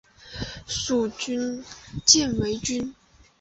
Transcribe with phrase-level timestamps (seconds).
[0.65, 2.95] 属犍为郡。